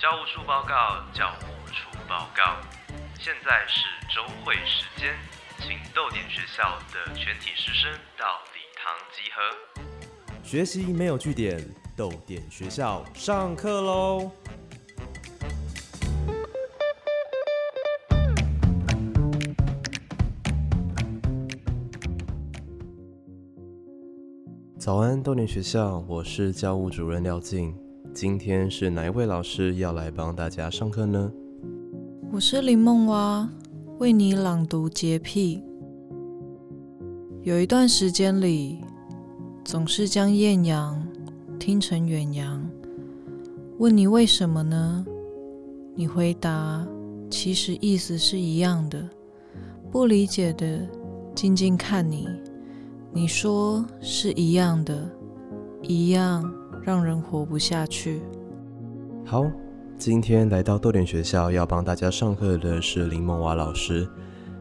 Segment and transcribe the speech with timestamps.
[0.00, 2.56] 教务处报告，教务处报告。
[3.18, 5.12] 现在是周会时间，
[5.58, 8.24] 请豆点学校的全体师生到
[8.54, 9.42] 礼堂集合。
[10.44, 11.60] 学习没有据点，
[11.96, 14.30] 豆点学校上课喽！
[24.78, 27.76] 早安，豆点学校，我是教务主任廖静。
[28.14, 31.30] 今天是哪一位老师要来帮大家上课呢？
[32.32, 33.48] 我是林梦蛙，
[33.98, 35.62] 为你朗读洁癖。
[37.42, 38.78] 有一段时间里，
[39.64, 41.00] 总是将艳阳
[41.58, 42.68] 听成远洋。
[43.78, 45.06] 问你为什么呢？
[45.94, 46.86] 你回答，
[47.30, 49.08] 其实意思是一样的。
[49.90, 50.80] 不理解的，
[51.34, 52.28] 静静看你。
[53.12, 55.08] 你说是一样的，
[55.82, 56.44] 一样
[56.82, 58.20] 让人活不下去。
[59.24, 59.44] 好，
[59.96, 64.08] 今天来到豆点学校要帮大家上课的是林梦娃老师。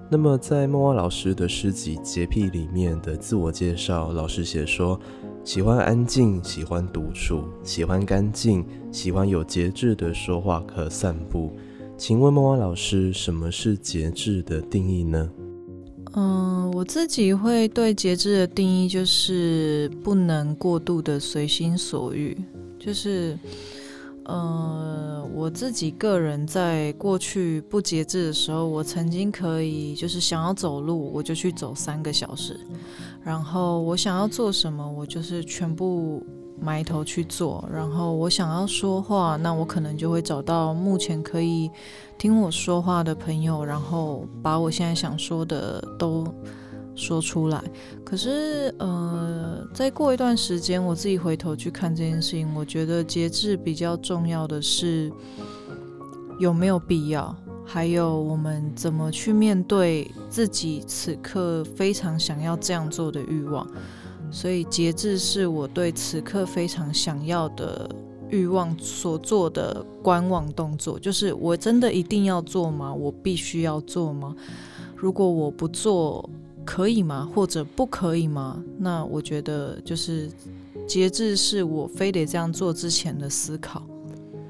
[0.09, 4.99] 那么在梦娃老师的诗集《洁癖》里面的自我介绍，老师写说
[5.43, 11.51] 喜欢安静，喜欢独处，喜欢干净，喜欢有节制的说话和散步。
[11.97, 15.29] 请问梦娃老师，什么是节制的定义呢？
[16.19, 22.35] 嗯，我自己会对节制的定义就是不能过度的随心所欲，
[22.79, 23.37] 就是，
[24.23, 32.59] 呃，我自己个人在过去不节制的时候，我曾经可以就是想要走路，我就去走三个小时，
[33.23, 36.25] 然后我想要做什么，我就是全部。
[36.59, 41.69] 埋头去做，然后我想要说话，那我可能就会找到目前可以
[42.17, 46.25] 听我说话的朋友，然后把我现在想说的都
[46.95, 47.63] 说出来。
[48.03, 55.11] 可是，呃，再过一段时间，我自己回头去看这件事情，我觉得节制比较重要的是
[56.39, 57.35] 有没有必要，
[57.65, 63.67] 还有我们怎么去面对自己此刻非常想要这样做的欲望。
[64.29, 67.89] 所以节制是我对此刻非常想要的
[68.29, 72.93] 欲望所做的观望动作，就是我真的一定要做吗？
[72.93, 74.35] 我必须要做吗？
[74.95, 76.29] 如果我不做，
[76.65, 77.29] 可以吗？
[77.33, 78.61] 或者不可以吗？
[78.77, 80.29] 那我觉得就是
[80.85, 83.87] 节制是我非得这样做之前的思考，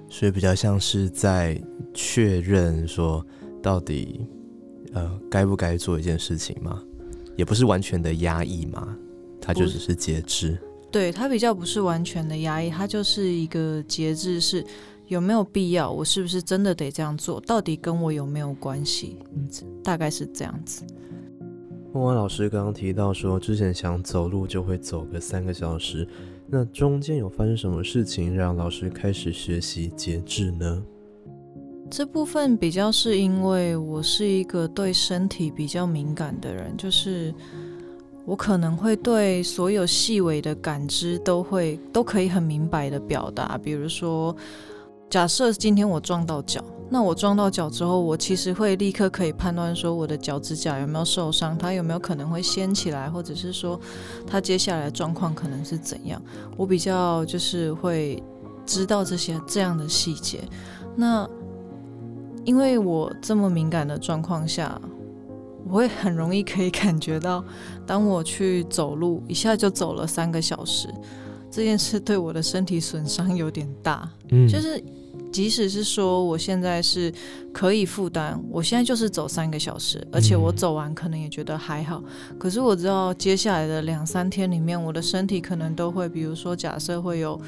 [0.09, 1.61] 所以比较像是在
[1.93, 3.23] 确认说
[3.61, 4.21] 到底
[4.93, 6.81] 呃该不该做一件事情吗？
[7.35, 8.97] 也不是完全的压抑吗？
[9.47, 10.59] 它就只是节制，
[10.91, 14.61] 对它比较不是完全的压抑，它就是一个节制，是
[15.07, 15.89] 有没有必要？
[15.89, 17.39] 我是不是真的得这样做？
[17.39, 19.19] 到底跟我有没有关系？
[19.33, 19.47] 嗯，
[19.81, 20.83] 大概是这样子。
[21.93, 26.05] 孟文老师刚刚提到说，之前想走路就会走个三个小时，
[26.45, 30.83] 那中间有发生什么事情让老师开始学习节制呢？
[31.89, 37.33] 这部分比较是因为我是一个对身体比较敏感的人，就是。
[38.27, 44.35] 我可能会对所有细微的感知都会都可以很明白的表达，比如说，
[45.09, 53.79] 假设今天我撞到脚，那我撞到脚之后，我其实会立刻可以判断说我的脚趾甲有没有受伤，它有没有可能会掀起来，或者是说
[54.27, 56.21] 它接下来状况可能是怎样。
[56.57, 58.21] 我比较就是会
[58.65, 60.41] 知道这些这样的细节。
[60.97, 61.25] 那
[62.43, 64.77] 因为我这么敏感的状况下。
[65.67, 67.43] 我会很容易可以感觉到，
[67.85, 70.87] 当我去走路，一下就走了三个小时，
[71.51, 74.09] 这件事对我的身体损伤有点大。
[74.29, 74.81] 嗯，就是
[75.29, 77.13] 即使是说我现在是
[77.51, 82.01] 可以负担，我现在就是走三个小时，而且我走完可能也觉得还好。
[82.37, 87.39] 可是我知道接下来的两三天里面，我的身体可能都会，比如说假设会有，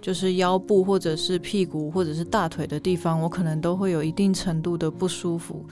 [0.00, 5.64] 就是腰部或者是屁股或者是大腿的地方，我可能都会有一定程度的不舒服。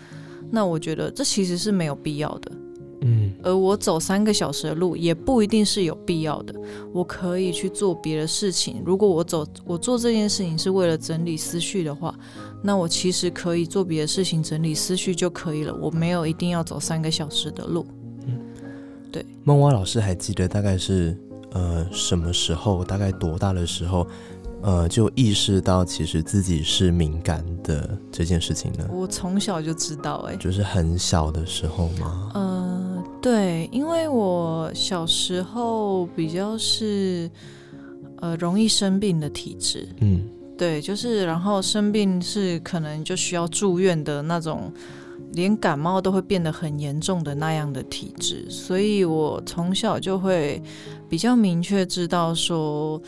[0.54, 2.52] 那我觉得这其实是没有必要的，
[3.00, 6.54] 嗯，而我走三个小时的路也不一定是有必要的，
[6.92, 8.80] 我可以去做别的事情。
[8.86, 12.14] 如果我走我做这件事情是为了整理思绪的话，
[12.62, 15.74] 那我其实可以做别的事情整理思绪就可以了。
[15.74, 17.84] 我没有一定要走三个小时的路，
[18.26, 18.38] 嗯，
[19.10, 19.26] 对。
[19.42, 21.18] 梦蛙老师还记得大概是
[21.50, 24.06] 呃什么时候，大概多大的时候？
[24.64, 28.88] 呃，就意识到其实自己是敏感的这件事情呢。
[28.90, 32.30] 我从小就知道，哎，就是很小的时候吗？
[32.32, 37.30] 呃，对，因为我小时候比较是
[38.22, 40.26] 呃容易生病的体质，嗯，
[40.56, 44.72] 对，就是然后生病是可能就需要住院的那种，
[45.34, 50.62] 连感冒都会变得很严重的那样的体质，所以我从小就会
[51.06, 52.98] 比较明确知道说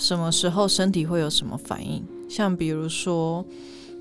[0.00, 2.02] 什么时候身体会有什么反应。
[2.28, 3.44] 像比如说，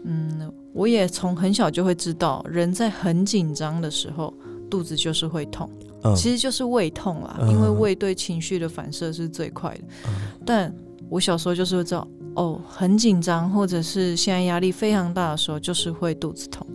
[0.05, 4.33] 嗯，我也从很小就会知道，人在很紧张的时候，
[4.69, 5.69] 肚子就是会痛，
[6.15, 9.81] 其实就是胃痛啦，因为胃对情绪的反射是最快的。
[10.45, 10.73] 但
[11.09, 12.07] 我小时候就是会知道。
[12.35, 16.65] 哦，很紧张，或者是现在压力非常大的时候，就是会肚子痛，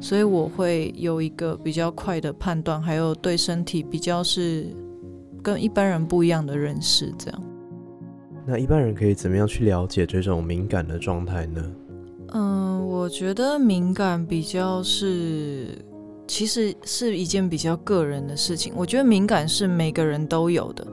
[0.00, 4.66] 所以我会有一个比较快的判断，还有对身体比较是
[5.42, 7.14] 跟一般人不一样的认识。
[7.18, 7.42] 这样，
[8.46, 11.72] 那一般人可以怎么样去了解这种敏感的状态呢？
[12.32, 15.66] 嗯，我觉得敏感比较是，
[16.28, 18.72] 其实是一件比较个人的事情。
[18.76, 20.86] 我觉得敏感是每个人都有的，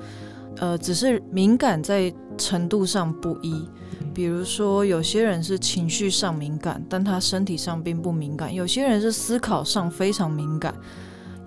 [0.57, 3.67] 呃，只是敏感在程度上不一。
[4.13, 10.71] 比如说，有些人是情绪上敏感，但他身体上并不敏感；有些人是思考上非常敏感；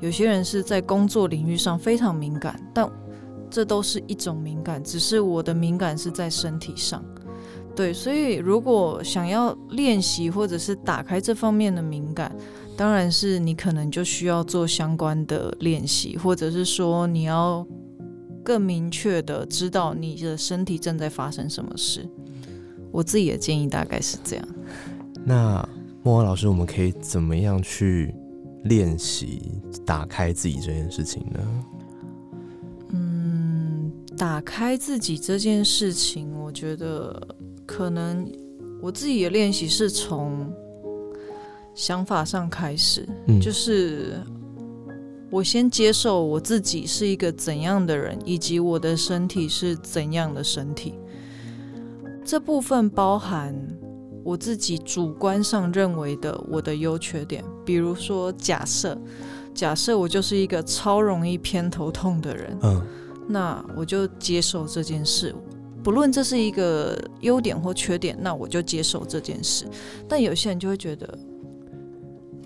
[0.00, 2.60] 有些人是在工作领域上非常敏感。
[2.74, 2.88] 但
[3.50, 7.04] 这都是一种敏感，只是我的敏感是在身体上。
[7.74, 12.34] 对，所以如果想要练习或者是打开这方面的敏感，
[12.74, 17.66] 当然是你可能就需要做相关的练习，或者是说你要
[18.42, 22.08] 更明确的知道你的身体正在发生什么事。
[22.90, 24.48] 我自己的建议大概是这样。
[25.24, 25.68] 那
[26.02, 28.14] 莫文老师，我们可以怎么样去
[28.64, 29.52] 练习
[29.84, 31.40] 打开自己这件事情呢？
[34.16, 38.26] 嗯，打开自己这件事情，我觉得可能
[38.80, 40.50] 我自己的练习是从
[41.74, 43.06] 想法上开始，
[43.40, 44.14] 就是
[45.30, 50.94] 我先接受我自己是一个怎样的人，以及我的身体是怎样的身体。
[52.24, 53.54] 这部分包含
[54.24, 58.98] 我自己主观上认为的我的优缺点，比如说假设，
[59.54, 62.82] 假设我就是一个超容易偏头痛的人，嗯，
[63.28, 65.34] 那我就接受这件事，
[65.82, 69.66] 不论这是一个优点或缺点，那我就接受这件事。
[70.08, 71.18] 但有些人就会觉得，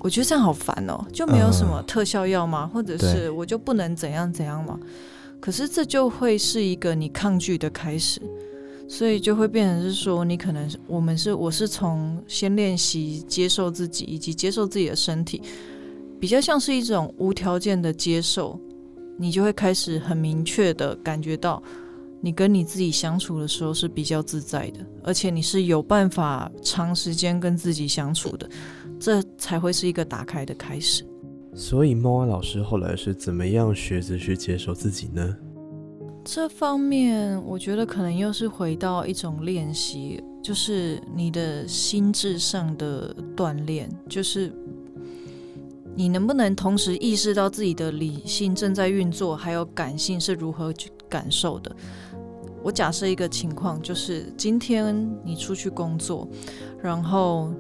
[0.01, 2.67] 我觉得这样好烦哦，就没有什么特效药吗？
[2.73, 4.79] 或者是我就不能怎样怎样吗？
[5.41, 8.21] 可是这就会是一个你抗拒的开始。
[8.89, 15.41] 所以就会变成是说，你可能我们是我是从先练习接受自己，以及接受自己的身体，
[16.19, 18.59] 比较像是一种无条件的接受，
[19.21, 21.63] 你就会开始很明确的感觉到，
[22.23, 28.49] 你跟你自己相处的时候是比较自在的，而且你是有办法长时间跟自己相处的，
[28.99, 31.05] 这才会是一个打开的开始。
[31.53, 35.37] 所以猫安老师后来是怎么样学着去接受自己呢？
[36.25, 44.51] 这方面，我觉得可能又是回到一种练习，就是你的心智上的锻炼，就是
[45.95, 51.75] 你能不能同时意识到自己的理性正在运作，还有感性是如何去感受的。
[52.63, 56.29] 我假设一个情况，就是今天你出去工作，
[56.83, 57.51] 然后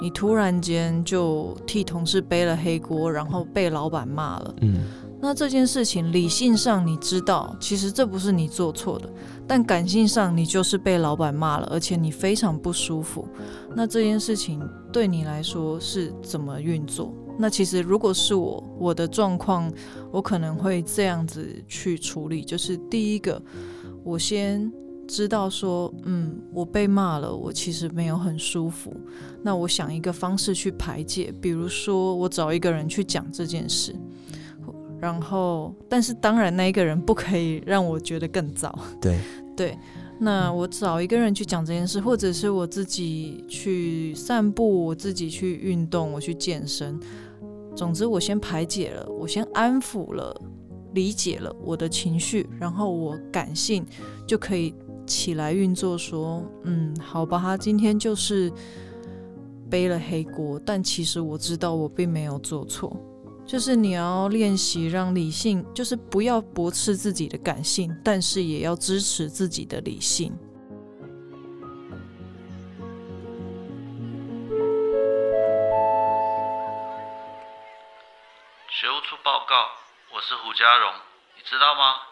[0.00, 4.54] 你突然间就替同事背了黑锅，然后被老板骂了。
[4.60, 4.80] 嗯。
[5.18, 9.10] 那这件事情，理性上你知道，其实这不是你做错的，
[9.48, 13.26] 但感性上你就是被老板骂了，而且你非常不舒服。
[13.74, 14.62] 那这件事情
[14.92, 17.12] 对你来说是怎么运作？
[17.38, 19.72] 那其实如果是我，我的状况，
[20.10, 23.40] 我可能会这样子去处理，就是第一个，
[24.02, 24.72] 我先
[25.06, 28.92] 知道说，嗯，我被骂了，我其实没有很舒服。
[29.42, 33.94] 那我想一个方式去排解，比如说我找一个人去讲这件事。
[34.98, 38.76] 然后，但是当然，那一个人不可以让我觉得更糟。
[38.98, 39.18] 对
[39.54, 39.78] 对，
[40.18, 46.98] 那我找一个人去讲这件事，或者是我自己去散步，我自己去运动，我去健身。
[47.76, 50.34] 总之，我先排解了，我先安抚了，
[50.94, 53.84] 理解了我的情绪，然后我感性
[54.26, 54.74] 就可以
[55.06, 58.50] 起来运作，说，嗯，好吧，他今天就是
[59.68, 62.96] 背了黑锅，但其实我知道我并没有做错。
[63.44, 70.32] 就是你要练习让理性，就是不要驳斥自己的感性，但是也要支持自己的理性。
[80.16, 80.94] 我是胡家荣，
[81.34, 82.06] 你知道吗？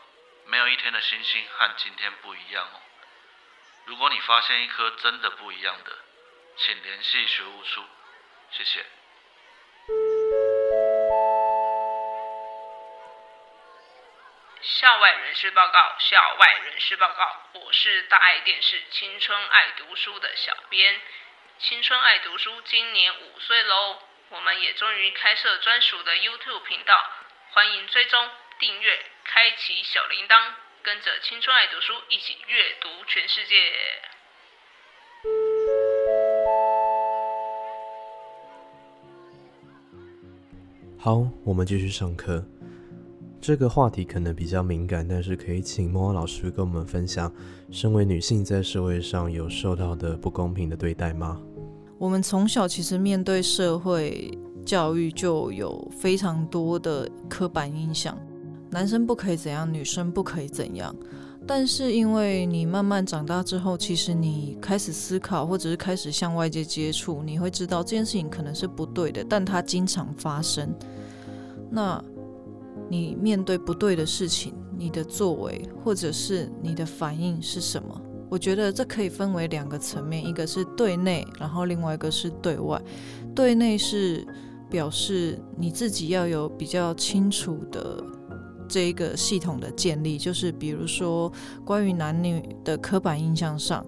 [0.45, 2.79] 没有一天的星星和今天不一样哦。
[3.87, 5.93] 如果你发现一颗真的不一样的，
[6.59, 7.83] 请联系学务处，
[8.51, 8.85] 谢谢。
[14.61, 21.01] 校外人士报告，校外人士报告，我是大爱电视《青春爱读书》的小编。
[21.59, 27.11] 青春爱读书今年五岁喽，我们也终于开设专属的 YouTube 频道，
[27.53, 28.19] 欢迎追踪、
[28.59, 28.89] 订阅、
[29.25, 33.55] 开启小铃铛，跟着青春爱读书一起阅读全世界。
[40.99, 42.45] 好，我们继续上课。
[43.41, 47.31] 这个话题可能比较敏感，但是可以请莫老师跟我们分享，
[47.71, 51.39] 身为女性在社会上有受到的不公平的对待吗？
[51.99, 54.31] 我们从小其实面对社会
[54.65, 58.19] 教育就有非常多的刻板印象，
[58.71, 60.95] 男生不可以怎样，女生不可以怎样。
[61.47, 70.75] 但是因为你慢慢长大之后，其实你开始思考，或者是开始向外界接触，你会知道这件事情可能是不对的，但它经常发生。
[71.71, 72.03] 那
[72.89, 78.01] 你面对不对的事情，你的作为或者是你的反应是什么？
[78.31, 82.81] 我觉得这可以分为两个层面，一个是对内，然后另外一个是对外。
[83.35, 84.27] 对内是
[84.75, 88.03] 表示你自己要有比较清楚的
[88.69, 91.33] 这一个系统的建立，就是比如说
[91.65, 93.87] 关于男女的刻板印象上，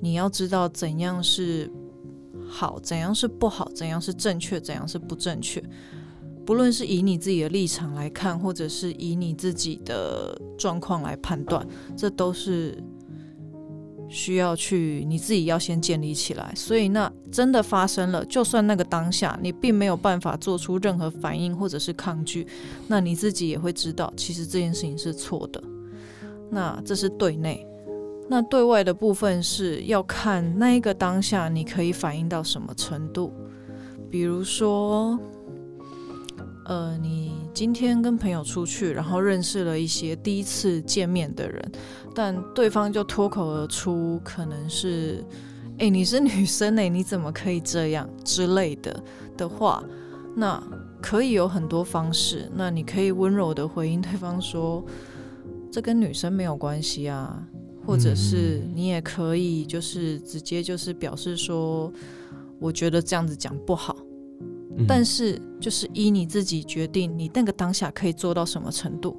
[0.00, 1.70] 你要知道怎样是
[2.48, 5.62] 好，怎样是不好，怎样是正确，怎样是不正确。
[6.46, 12.82] 不论是以你自己的立场来看，或者是以你自己的状况来判断，这都是
[14.08, 16.52] 需要去你自己要先建立起来。
[16.56, 22.46] 所以，那真的发生了，就算那个当下你并没有办法做出任何反应或者是抗拒，
[22.88, 25.62] 那你自己也会知道，其实这件事情是错的。
[26.50, 27.66] 那这是对内，
[28.28, 33.32] 那对外的部分是要看那一个当下你可以反应到什么程度，
[34.10, 35.18] 比如说。
[36.66, 37.23] 呃，你
[37.54, 41.72] 今天跟朋友出去，然后认识了一些第一次见面的人，
[42.12, 45.24] 但对方就脱口而出，可能是
[45.78, 49.00] “哎，你是女生哎，你怎么可以这样”之类的
[49.36, 49.84] 的话，
[50.34, 50.60] 那
[51.00, 52.50] 可以有很多方式。
[52.56, 54.84] 那你可以温柔的回应对方说
[55.70, 57.40] ：“这跟女生没有关系啊。”
[57.86, 61.92] 或者是你也可以就是直接就是表示说
[62.58, 63.96] ：“我觉得这样子讲不好。”
[64.88, 69.16] 但是，就是依你自己决定，你那个当下可以做到什么程度，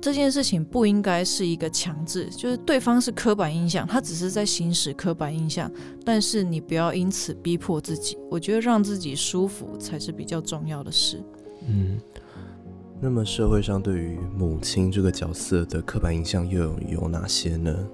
[0.00, 5.70] 这件事情不应该是一个强制，就是对方是刻板印象，他只是在行使刻板印象，
[6.04, 11.20] 但是你不要因此逼迫自己，我觉得让自己舒服才是比较重要的事。
[11.66, 11.98] 嗯，
[13.00, 17.88] 那么社会上对于母亲这个角色的刻板印象又有有哪些呢？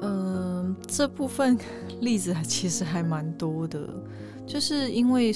[0.00, 1.58] 嗯，这部分
[2.00, 3.88] 例子其实还蛮多的。
[4.48, 5.32] 就是因为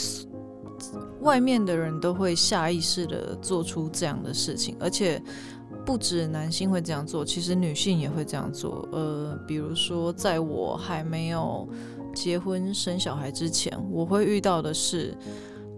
[1.20, 5.22] 外面的人都会下意识的做出这样的事情，而且
[5.84, 8.88] 不止男性会这样做，其实女性也会这样做。
[8.90, 11.68] 呃，比如说在我还没有
[12.14, 15.14] 结婚生小孩之前，我会遇到的是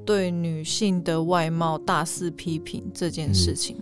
[0.07, 3.77] 对女性的外貌大肆批评这件事情。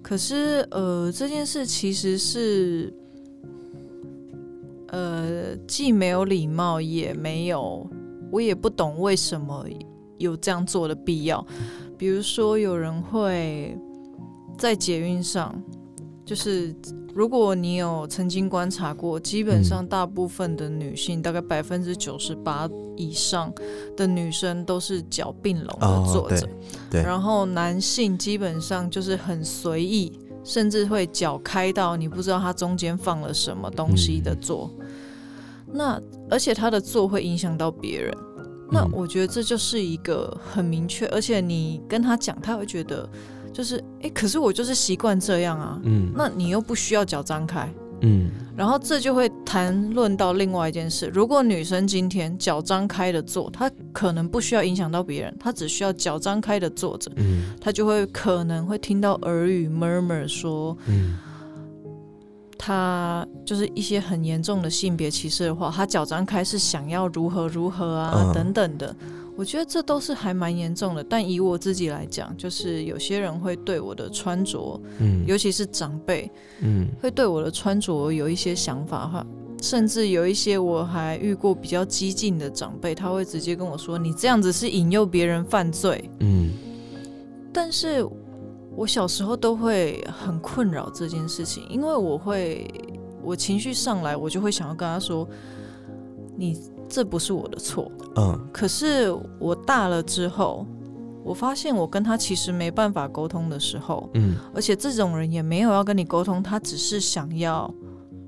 [0.00, 2.92] 可是，呃，这件事其实是
[4.88, 7.86] 呃既没有礼貌，也没有。
[8.34, 9.64] 我也不懂为什么
[10.18, 11.46] 有这样做的必要。
[11.96, 13.78] 比如说，有人会
[14.58, 15.54] 在捷运上，
[16.24, 16.74] 就是
[17.14, 23.52] 如果你有曾经观察过，基本上大部分的女性，大概百分之九十八以上
[23.96, 26.48] 的女生都是脚并拢的坐着，
[26.90, 27.00] 对。
[27.04, 30.12] 然后男性基本上就是很随意，
[30.42, 34.68] 甚至会脚开到你不知道它中间放了什么东西的坐。
[35.76, 36.00] 那
[36.30, 38.16] 而且他的做会影响到别人，
[38.70, 43.08] 那我觉得这就是一个很明确，而且你跟他讲，他会觉得
[43.52, 47.68] 就是哎，可是我就是习惯这样啊，嗯，那你又不需要脚张开，
[48.02, 61.18] 嗯，然后这就会谈论到另外一件事，如果女生今天脚张开的坐，她可能不需要影响到别人，她只需要脚张开的坐着，嗯，她就会可能会听到耳语 murmur 说，嗯。
[62.56, 68.94] 他就是一些很严重的性别歧视的话，他脚张开是想要如何如何啊等等的，
[69.36, 71.02] 我觉得这都是还蛮严重的。
[71.04, 76.30] 但以我自己来讲，就是有些人会对我的穿着，嗯，尤其是长辈，
[76.60, 79.26] 嗯，会对我的穿着有一些想法哈，
[79.60, 86.52] 甚至有一些我还遇过比较激进的长辈，他会直接跟我说：“你这样子是引诱别人犯罪。”嗯，
[87.52, 88.06] 但是。
[88.76, 92.68] 我小时候都会很困扰这件事情，因为我会，
[93.22, 95.28] 我情绪上来，我就会想要跟他说
[96.36, 98.48] ：“你这不是我的错。”嗯。
[98.52, 100.66] 可是我大了之后，
[101.22, 107.72] 我发现我跟他其实没办法沟通的时候，嗯，而且这种人也没有要跟你沟通，他只是想要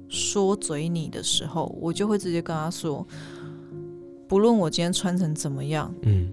[0.09, 3.07] 说嘴你的时候，我就会直接跟他说
[4.29, 6.33] ：“不论我今天穿成怎么样，嗯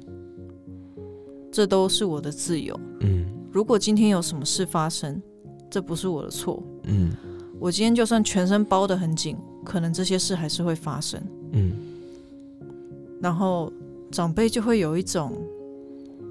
[1.52, 2.80] 这都是我的自由。
[3.02, 5.22] 嗯如果今天有什么事发生，
[5.70, 6.62] 这不是我的错。
[6.86, 7.12] 嗯
[7.60, 11.22] 我今天就算全身包得很紧，可能这些事还是会发生。
[11.52, 11.72] 嗯
[13.22, 13.72] 然后
[14.12, 15.32] 长辈就会有一种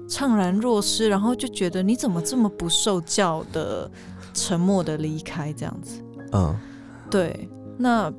[0.07, 3.89] 怅然若失，然后就觉得你怎么这么不受教的
[4.33, 6.03] 沉默的离开这样子。
[6.33, 6.53] 嗯
[7.09, 8.13] 对，那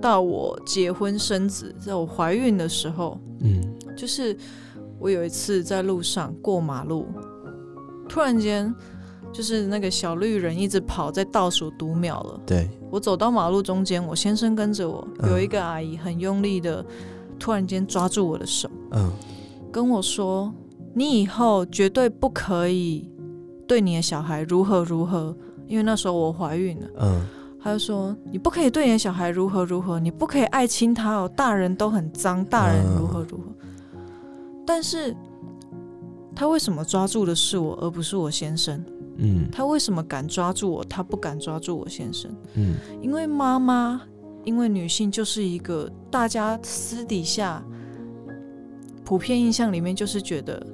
[0.00, 3.62] 到我结婚生子，在我怀孕的时候，嗯
[3.94, 4.36] 就是
[4.98, 7.06] 我有一次在路上过马路，
[8.08, 8.74] 突然间
[9.32, 12.40] 就是那个小绿人一直跑，在倒数读秒了。
[12.46, 16.84] 对，我走到马路中间，我先生跟着我，嗯有一个阿姨很用力的，
[17.38, 19.10] 突然间抓住我的手，嗯
[19.70, 20.52] 跟我说
[20.94, 23.10] ：“你以后绝对不可以
[23.66, 25.36] 对你的小孩如何如何，
[25.66, 27.26] 因为那时候我怀孕了。”嗯
[27.62, 33.44] 他就说：“你不可以对你的小孩如何如何，你不可以爱亲他哦，大人都很脏，大人如何如何。
[34.64, 35.12] 但是，
[36.36, 38.84] 他为什么抓住的是我，而不是我先生？
[39.18, 42.30] 嗯他为什么敢抓住我，他不敢抓住我先生？
[42.54, 44.02] 嗯因为妈妈，
[44.44, 47.64] 因为女性就是一个大家私底下
[49.04, 50.64] 普遍印象里面就是觉得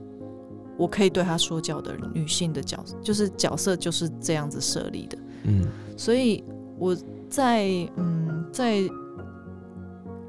[0.76, 5.16] 我可以对她说教的女性的角，就是角色就是这样子设立的。
[5.44, 6.42] 嗯所以
[6.78, 6.96] 我
[7.28, 8.80] 在嗯在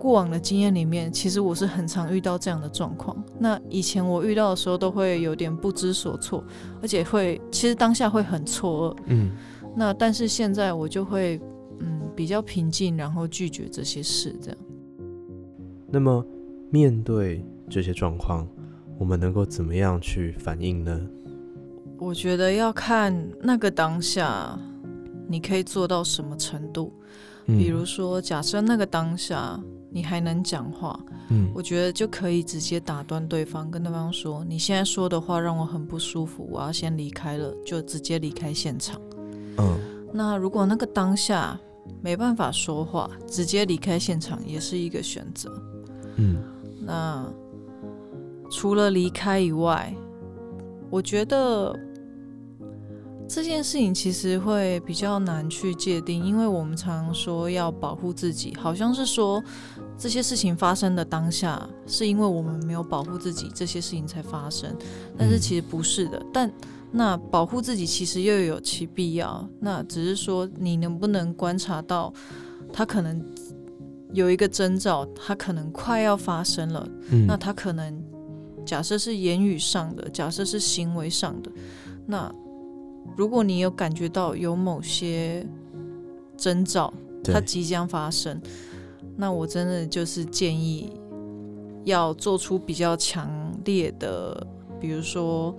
[0.03, 3.15] 过往的经验里面，其实我是很常遇到这样的状况。
[3.39, 6.43] 那以前我遇到的时候，都会有点不知所措，
[6.81, 8.97] 而且会其实当下会很错愕。
[9.05, 9.31] 嗯
[9.77, 11.39] 那但是现在我就会
[11.79, 14.57] 嗯比较平静，然后拒绝这些事，这样。
[15.87, 16.25] 那么
[16.69, 18.45] 面对这些状况，
[18.99, 20.99] 我们能够怎么样去反应呢？
[21.97, 24.59] 我觉得要看那个当下
[25.29, 26.91] 你可以做到什么程度。
[27.45, 29.57] 嗯比如说，假设那个当下
[29.93, 38.99] 你还能讲话，嗯我觉得就可以直接打断对方，跟对方说：“你现在说的话让我很不舒服，我要先离开了。”就直接离开现场。
[39.59, 39.79] 嗯
[40.11, 41.59] 那如果那个当下
[42.01, 45.51] 没办法说话，直接离开现场也是一个选择。
[46.17, 46.37] 嗯
[46.81, 47.25] 那
[48.51, 49.93] 除了离开以外，
[50.89, 51.75] 我觉得
[53.27, 59.43] 这件事情其实会比较难去界定，因为我们常说要保护自己，好像是说
[59.97, 64.75] 这些事情发生的当下，是因为我们没有保护自己，这些事情才发生。
[65.17, 66.51] 但是其实不是的，但
[66.91, 69.47] 那保护自己其实又有其必要。
[69.59, 72.13] 那只是说你能不能观察到，
[72.71, 73.23] 它可能
[74.11, 76.87] 有一个征兆，它可能快要发生了。
[77.09, 78.03] 嗯那他可能
[78.63, 81.51] 假设是言语上的，假设是行为上的，
[82.05, 82.31] 那
[83.15, 85.45] 如果你有感觉到有某些
[86.37, 88.41] 征兆，它即将发生，
[89.15, 90.91] 那我真的就是建议
[91.83, 93.29] 要做出比较强
[93.65, 94.45] 烈的，
[94.79, 95.55] 比如说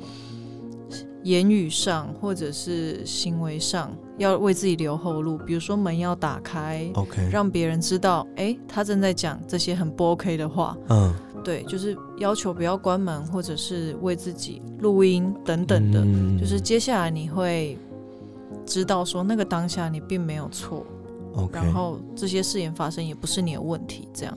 [1.23, 6.91] 言语上或者是行为上，要为自己留后路，比如说门要打开。
[6.95, 17.77] OK 让别人知道，哎、他正在讲这些很不 OK 的话，嗯对，就是要求不要关门，或者是为自己录音等等的，嗯就是接下来你会
[18.65, 20.87] 知道说那个当下你并没有错
[21.35, 21.53] ，OK。
[21.53, 24.37] 然后这些事情发生也不是你的问题，这样。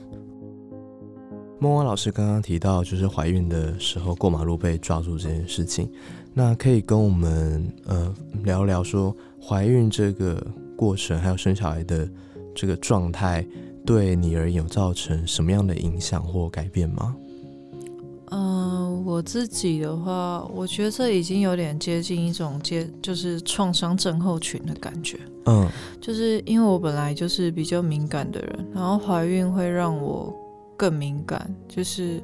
[1.60, 5.90] 梦蛙老师刚刚提到，就是怀孕的时候过马路被抓住这件事情，
[6.32, 10.40] 那可以跟我们呃聊聊说怀孕这个
[10.76, 12.08] 过程，还有生小孩的
[12.54, 13.44] 这个状态，
[13.88, 17.16] 对你而言有造成什么样的影响或改变吗？
[18.30, 25.18] 嗯、我自己的话，我觉得这已经有点接近一种接，就是创伤症候群的感觉。
[25.46, 25.66] 嗯
[26.02, 30.36] 就是因为我本来就是比较敏感的人，然后怀孕会让我
[30.76, 31.50] 更敏感。
[31.66, 32.22] 就是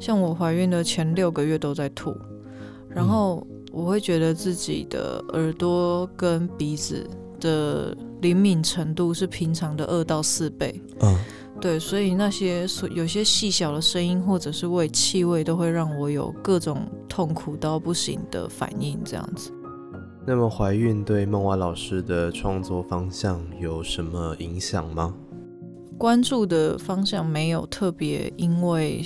[0.00, 2.12] 像我怀孕的前六个月都在吐，
[2.88, 10.80] 然后我会觉得自己的耳朵跟鼻子的灵敏程度是平常的二到四倍。
[11.00, 11.16] 嗯
[11.60, 19.52] 对，所以那些所有些细小的声音或者是味气味，都会让我有各种痛苦到不行的反应，这样子。
[20.26, 25.14] 那么怀孕对梦蛙老师的创作方向有什么影响吗？
[25.96, 29.04] 关注的方向没有特别因为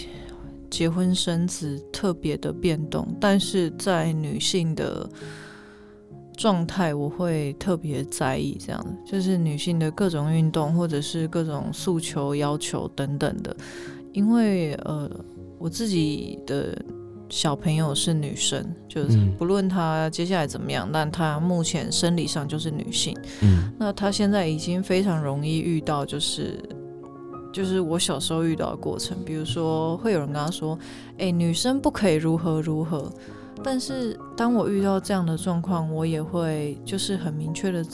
[0.70, 5.08] 结婚生子特别的变动，但是在女性的
[6.38, 13.54] 状态，我会特别在意这样，就是女性的各种运动或者是各种诉求、要求等等的，
[14.12, 15.10] 因为呃，
[15.58, 16.80] 我自己的。
[17.30, 23.14] 小朋友是女生，就是嗯不论她接下来怎么样，但她目前生理上就是女性。
[23.42, 26.58] 嗯那她现在已经非常容易遇到，就是
[27.52, 30.78] 就是我小时候遇到的过程，比如说会有人跟她说
[31.20, 33.12] ：“哎、女生不可以如何如何。”
[33.62, 37.84] 但是当我遇到这样的状况，我也会就是很明确的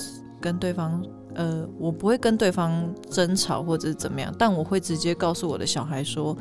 [0.40, 1.02] 跟对方，
[1.34, 6.36] 呃，我不会跟对方争吵或者是怎么样，但我会直接告诉我的小孩说：“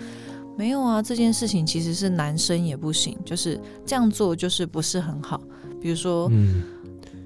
[0.57, 5.41] 没有啊，这件事情其实是男生也不行，就是这样做就是不是很好。”
[5.81, 6.63] 比如说，嗯，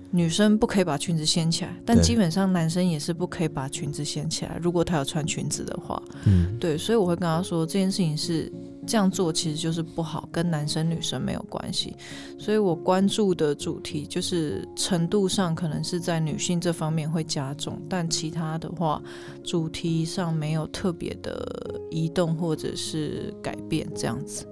[0.09, 4.57] 女生不可以把裙子掀起来，但基本上男生也是不可以把裙子掀起来。
[4.61, 8.51] 如果他有穿裙子的话，嗯，对，所以我会跟他说这件事情是
[8.87, 11.95] 这样做，其实就是不好，跟男生女生没有关系。
[12.39, 19.01] 所以我关注的主题就是程度上可能是在女性这方面会加重，但其他的话
[19.43, 24.47] 主题上没有特别的移动或者是改变这样子。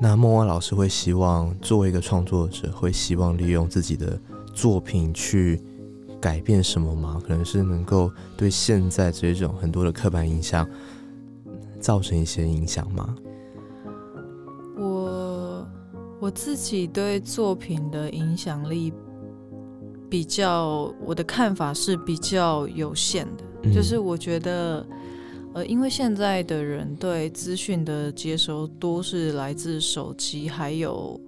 [0.00, 4.18] 那梦蛙老师会希望作为一个创作者，会希望利用自己的
[4.52, 5.62] 作品去
[6.20, 7.22] 改变什么吗？
[7.24, 10.68] 可能是能够对现在这种很多的刻板印象
[11.78, 13.14] 造成一些影响吗？
[16.24, 18.90] 我我自己对作品的影响力
[20.08, 24.86] 比较，我的看法是比较有限的，嗯就是我觉得。
[25.52, 31.20] 呃，因为现在的人对资讯的接收多是来自手机，还有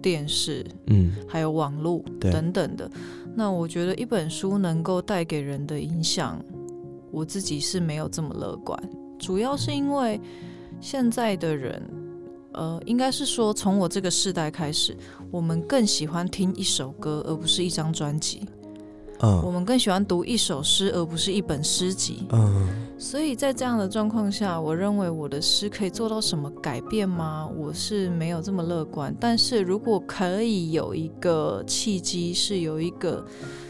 [0.00, 2.90] 电视，嗯还有网络等等的。
[3.36, 6.42] 那我觉得一本书能够带给人的影响，
[7.12, 8.76] 我自己是没有这么乐观。
[9.16, 10.20] 主要是因为
[10.80, 11.80] 现在的人，
[12.54, 14.96] 呃，应该是说从我这个世代开始，
[15.30, 18.46] 我们更喜欢听一首歌，而不是一张专辑。
[19.20, 22.26] 我嗯们更喜欢读一首诗，而不是一本诗集。
[22.32, 27.48] 嗯所以在这样的状况下，我认为我的诗可以做到什么改变吗？
[27.56, 29.14] 我是没有这么乐观。
[29.20, 33.24] 但是如果可以有一个契机，是有一个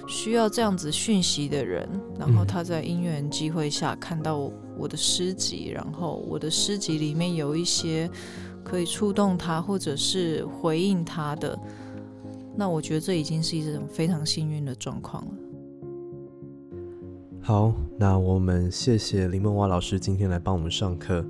[0.08, 1.86] 需要这样子讯息的人，
[2.18, 8.10] 然后嗯他在因缘机会下看到我我的诗集，然后我的诗集里面有一些
[8.64, 11.58] 可以触动他或者是回应他的，
[12.56, 15.30] 那我觉得这已经是一种非常幸运的状况了。
[17.40, 21.24] 好，那我们谢谢林梦蛙老师今天来帮我们上课。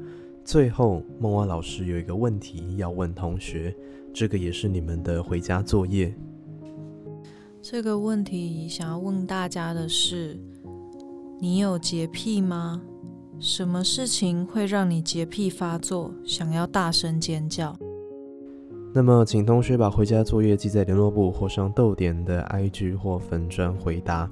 [0.44, 3.74] 最后，梦蛙老师有一个问题要问同学，
[4.12, 6.14] 这个也是你们的回家作业。
[7.62, 10.36] 这个问题想要问大家的是：
[11.40, 12.82] 你有洁癖吗？
[13.42, 17.76] 什么事情会让你洁癖发作，想要大声尖叫？
[18.94, 24.30] 那么，请同学把回家作业记在联络簿或上豆点的 IG 或粉砖回答。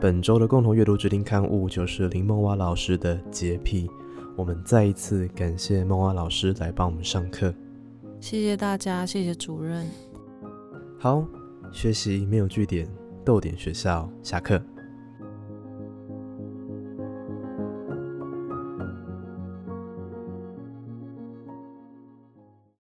[0.00, 3.86] 本周的共同阅读指定刊物就是林梦蛙老师的《洁癖》。
[4.36, 7.54] 我们再一次感谢梦蛙老师来帮我们上课。
[8.18, 9.86] 谢谢大家，谢谢主任。
[10.98, 11.24] 好，
[11.70, 12.88] 学习没有据点，
[13.24, 14.60] 豆点学校下课。